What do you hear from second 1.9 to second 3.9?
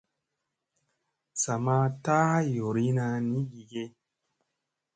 taa yoorina ni gige.